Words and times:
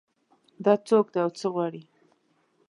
دا 0.63 0.73
څوک 0.87 1.05
ده 1.13 1.19
او 1.25 1.29
څه 1.39 1.47
غواړي 1.53 1.81